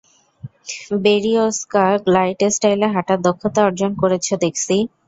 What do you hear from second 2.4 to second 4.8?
স্টাইলে হাঁটার দক্ষতা অর্জন করেছ দেখছি।